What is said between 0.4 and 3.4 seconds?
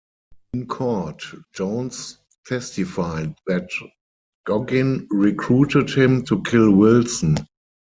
In court, Jones testified